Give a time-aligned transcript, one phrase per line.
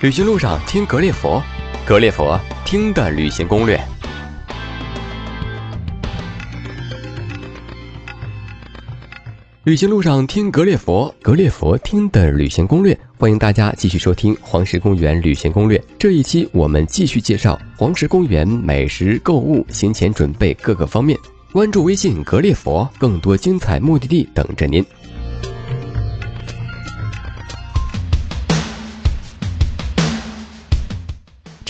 [0.00, 1.42] 旅行路上听格列佛，
[1.84, 3.78] 格列佛听的旅行攻略。
[9.64, 12.98] 旅行路上听格列佛，格列佛听的旅行攻略。
[13.18, 15.78] 欢迎大家继续收听黄石公园旅行攻略。
[15.98, 21.18] 这一期我们继续介绍黄石公园美食、购物、行前准备各个方面。
[21.52, 24.82] 关注微信格列佛，更多精彩目的地等着您。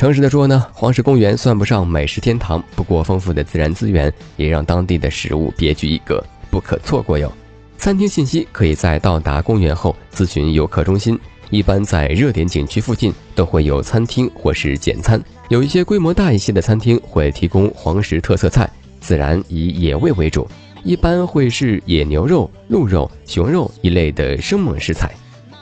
[0.00, 7.30] 诚实的说呢，黄石公园算不上美食天堂，不过丰富的自然资源也让当地的食物别具一格，不可错过哟。
[7.77, 18.70] 餐厅信息可以在到达公园后咨询游客中心，一般在热点景区附近都会有餐厅或是简餐，有一些规模大一些的餐厅会提供黄石特色菜，
[19.02, 20.48] 自然以野味为主，
[20.82, 25.12] 一般会是野牛肉、鹿肉、熊肉一类的生猛食材。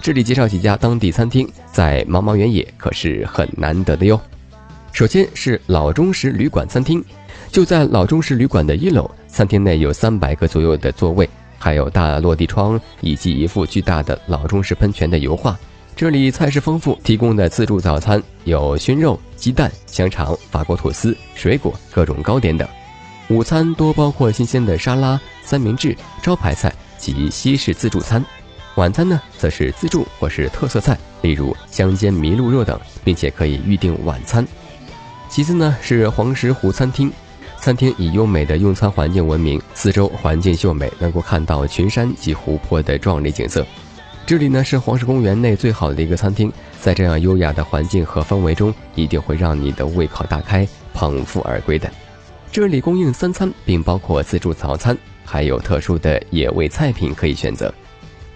[0.00, 4.18] 这里介绍几家当地餐厅，在茫茫原野可是很难得的哟。
[4.98, 7.00] 首先是老中石旅馆餐厅，
[7.52, 15.56] 就在老中石旅馆的一楼，餐厅内有三百个左右的座位，还有大落地窗以及一幅巨大的老中石喷泉的油画。
[15.94, 22.68] 这里菜式丰富，提供的自助早餐有熏肉、鸡蛋、香肠、法国吐司、水果、各种糕点等。
[23.28, 28.20] 午餐多包括新鲜的沙拉、三明治、招牌菜及西式自助餐。
[28.74, 34.44] 晚餐呢，则是自助或是特色菜，例如香煎麋鹿肉等，并且可以预定晚餐。
[35.28, 37.12] 其次呢，是黄石湖餐厅，
[37.60, 43.64] 餐厅以优美的用餐环境闻名，四周环境秀美，能够看到群山及湖泊的壮丽景色。
[44.26, 51.90] 这里呢是黄石公园内最好的一个餐厅，在这样优雅的环境和氛围中，一定会让你的胃口大开，捧腹而归的。
[52.50, 57.72] 这里供应三餐，并包括自助早餐，还有特殊的野味菜品可以选择。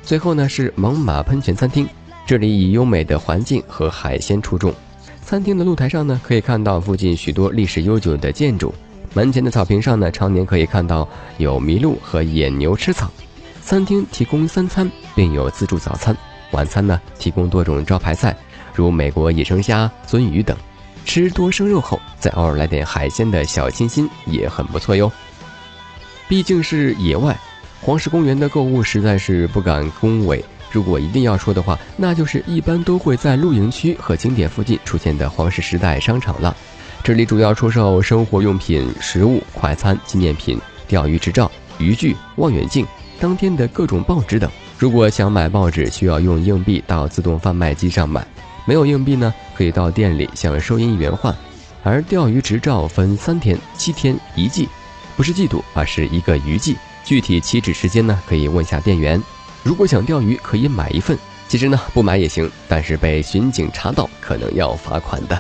[0.03, 1.89] 最后呢是猛犸喷泉餐厅，
[2.27, 4.73] 这里以优美的环境和海鲜出众。
[5.33, 8.75] 餐厅的露台上呢，可以看到附近许多历史悠久的建筑。
[9.15, 11.09] 门前的草坪上呢，常年可以看到
[11.39, 13.11] 有麋鹿和野牛吃草。
[13.63, 16.15] 餐厅提供三餐，并有自助早餐。
[16.51, 18.37] 晚餐呢，提供多种招牌菜，
[18.75, 20.55] 如美国野生虾、鳟鱼等。
[21.07, 25.11] 吃多生肉后，再偶尔来点海鲜的小清新也很不错哟。
[26.29, 27.35] 毕竟是野外。
[27.81, 30.45] 黄石公园的购物实在是不敢恭维。
[30.73, 36.57] 如果一定要说的话，那就是一般都会在露营区和景点附近出现的黄石时代商场了。
[37.05, 42.87] 这里主要出售生活用品、食物、快餐、纪念品、钓鱼执照、渔具、望远镜、
[43.21, 44.51] 当天的各种报纸等。
[44.79, 48.23] 如果想买报纸，需要用硬币到自动贩卖机上买；
[48.65, 51.37] 没有硬币呢，可以到店里向收银员换。
[51.85, 54.69] 而钓鱼执照分三天、七天、一季，
[55.17, 56.77] 不是季度，而是一个渔季。
[57.05, 58.21] 具体起止时间呢？
[58.29, 59.21] 可以问下店员。
[59.63, 61.17] 如果想钓鱼，可以买一份。
[61.49, 65.39] 其实呢，不买也行，但是被巡警查到，可能要罚款的。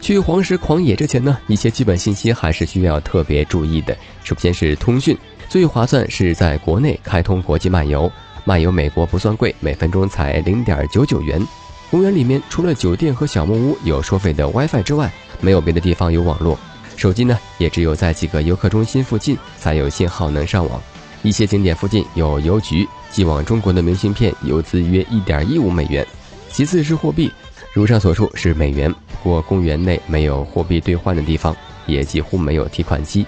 [0.00, 3.96] 去黄石狂野之前呢，一些基本信息还是需要特别注意的。
[4.22, 5.16] 首先是通讯，
[5.48, 8.12] 最划算是在国内开通国际漫游，
[8.44, 11.42] 漫游美国不算贵，每分钟才零点九九元。
[11.90, 16.58] 公园里面除了酒店和小木屋有收费的 WiFi 之外，没有别的地方有网络。
[16.96, 20.80] 手机呢，也只有在几个游客中心附近才有信号能上网。
[21.24, 26.06] 一些景点附近有邮局，寄往中国的明信片邮资约一点一五美元。
[26.50, 27.32] 其次是货币，
[27.72, 33.24] 如上所述是美元，不过公园内没有货币兑换的地方，也几乎没有提款机，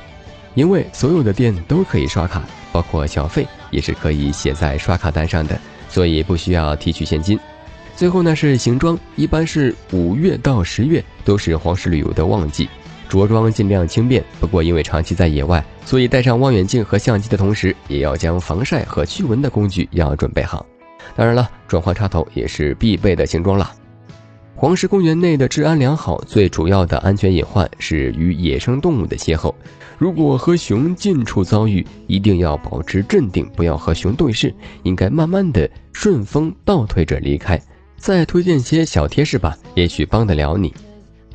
[0.54, 5.58] 因为所有的店都可以刷卡，包括小费也是可以写在刷卡单上的，
[5.88, 7.40] 所以不需要提取现金。
[7.96, 12.68] 最后呢是行装，一般是五月到十月都是黄石旅游的旺季。
[13.08, 20.66] 着装尽量轻便，不过因为长期在野外，所以带上望远镜和相机的同时，也要将防晒和驱蚊的工具要准备好。
[21.14, 23.70] 当然了，转换插头也是必备的行装了。
[24.54, 29.54] 黄石公园内的治安良好，最主要的安全隐患是与野生动物的邂逅。
[29.98, 37.60] 如果和熊近处遭遇，一定要保持镇定，不要和熊对视，应该慢慢的顺风倒退着离开。
[37.98, 40.74] 再推荐些小贴士吧，也许帮得了你。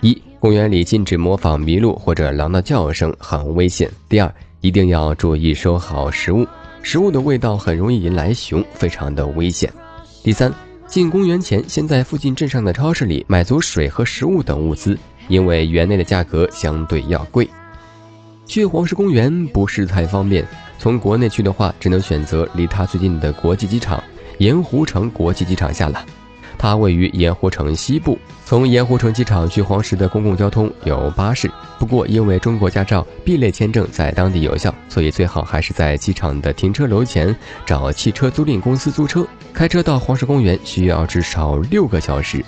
[0.02, 3.88] 一公园里禁止模仿麋鹿或者狼的叫声，很危险。
[4.10, 6.48] 第二，一定要注意收好食物，
[6.82, 9.72] 食物的味道很容易引来熊，非常的危险。
[10.24, 10.52] 第三，
[10.88, 14.98] 进公园前先在附近镇上的超市里买足水和食物等物资，
[15.28, 17.48] 因为园内的价格相对要贵。
[18.48, 20.44] 去黄石公园不是太方便，
[20.80, 24.04] 从国内去的话，只能选择离它最近的国际机场——
[24.40, 26.04] 盐湖城国际机场下了。
[26.58, 31.50] 它位于盐湖城西部，从盐湖城机场去黄石的公共交通有巴士，
[31.80, 39.26] 不过因为中国驾照 B 类签证在当地有效，所以最好还是在机场的停车楼前找汽车租赁公司租车。
[39.54, 42.44] 开车到黄石公园需要至少六个小时。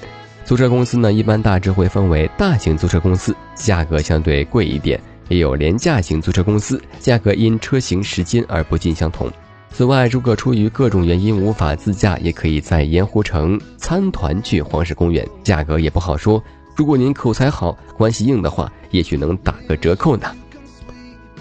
[0.45, 4.99] 租车公司呢，一般大致会分为大型租车公司，价格相对贵一点；
[5.29, 9.31] 也有廉价型租车公司，价格因车型时间而不尽相同。
[9.75, 16.41] 此外，如果出于各种原因无法自驾，也可以在盐湖城参团去黄石公园，价格也不好说。
[16.75, 20.27] 如果您口才好、关系硬的话，也许能打个折扣呢。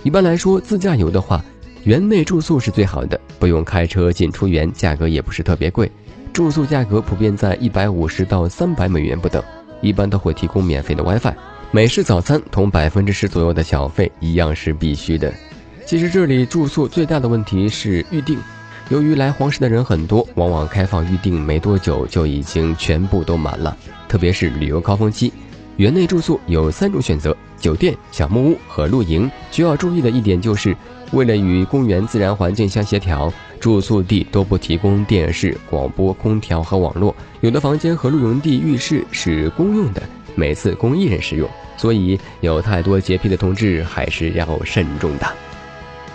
[0.03, 1.45] 一般来说，自驾游的话，
[1.85, 5.93] 园内住宿是最好的，不用开车进出园，价格也不是特别贵。
[6.33, 9.45] 住宿价格普遍在一百五十到三百美元不等，
[9.83, 11.35] 一般都会提供免费的 WiFi，
[11.71, 15.31] 美式早餐同百分之十左右的小费一样是必须的。
[15.93, 18.39] 其实这里住宿最大的问题是预订，
[18.89, 23.77] 由于来黄石的人很多，往往开放预订没多久就已经全部都满了。
[24.09, 25.31] 特别是旅游高峰期，
[25.77, 29.31] 园内住宿有三种选择：酒店、小木屋和露营。
[29.51, 30.75] 需要注意的一点就是，
[31.11, 33.31] 为了与公园自然环境相协调，
[33.61, 37.15] 住宿地都不提供电视、广播、空调和网络。
[37.43, 40.03] 有的房间和露营地浴室是公用的，
[40.37, 41.47] 每次供一人使用，
[41.77, 45.27] 所以有太多洁癖的同志还是要慎重的。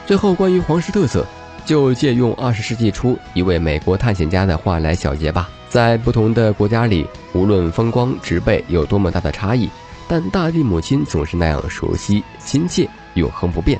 [0.07, 1.27] 最后，关于黄石特色，
[1.65, 9.69] 就借用二十世纪初一位美国探险家的话来小结吧：在不同的国家里，无论风光植被有多么大的差异，
[10.07, 13.77] 但大地母亲总是那样熟悉、亲切、永恒不变。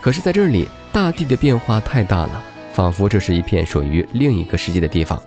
[0.00, 5.22] 可是，在这里，大地的变化太大了，仿佛这是一片属于另一个世界的地方。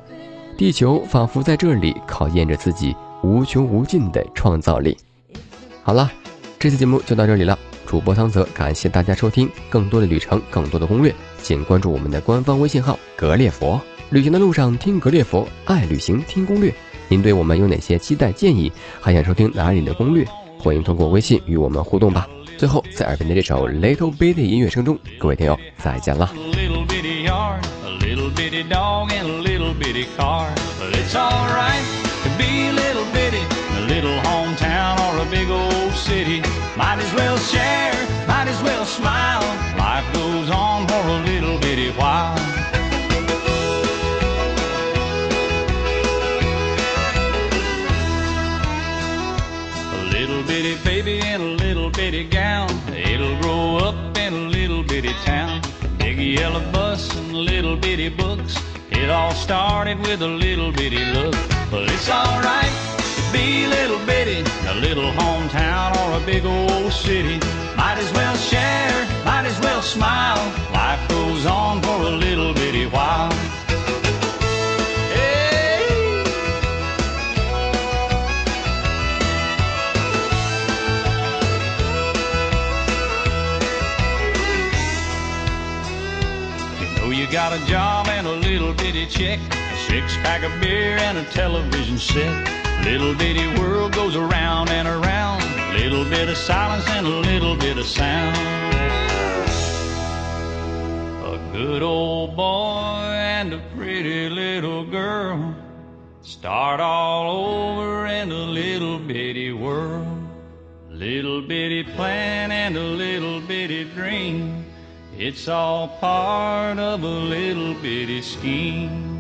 [0.58, 4.98] 地球仿佛在这里考验着自己无穷无尽的创造力。
[5.84, 6.12] 好了，
[6.58, 7.56] 这期节目就到这里了。
[7.90, 9.50] 主播汤泽，感谢大家收听。
[9.68, 13.82] 更多的旅程，更多的攻略，请关注我们的官方微信号“格列佛”。
[14.12, 16.72] 旅行的路上听格列佛，爱旅行听攻略。
[17.08, 18.72] 您对我们有哪些期待建议？
[19.02, 20.24] 还想收听哪里的攻略？
[20.60, 22.28] 欢迎通过微信与我们互动吧。
[22.60, 26.32] 最后，在耳边的这首《Little Bitty》音乐声中，各位听友再见了。
[39.00, 39.48] Smile.
[39.78, 42.38] Life goes on for a little bitty while.
[50.00, 52.70] A little bitty baby in a little bitty gown.
[52.90, 55.62] It'll grow up in a little bitty town.
[55.98, 58.58] Big yellow bus and little bitty books.
[58.92, 61.36] It all started with a little bitty look.
[61.72, 62.99] But it's alright
[63.32, 67.40] be little bitty, a little hometown or a big old city.
[67.76, 70.38] Might as well share, might as well smile.
[70.74, 73.32] Life goes on for a little bitty while.
[75.14, 75.86] Hey.
[86.80, 90.60] You know you got a job and a little bitty check, a six pack of
[90.62, 92.59] beer and a television set.
[92.84, 95.44] Little bitty world goes around and around.
[95.74, 98.36] Little bit of silence and a little bit of sound.
[101.26, 103.02] A good old boy
[103.40, 105.56] and a pretty little girl
[106.22, 110.08] start all over in a little bitty world.
[110.90, 114.66] Little bitty plan and a little bitty dream.
[115.18, 119.20] It's all part of a little bitty scheme.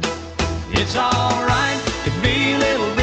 [0.72, 2.99] It's alright to be little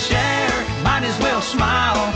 [0.00, 2.09] share, might as well smile.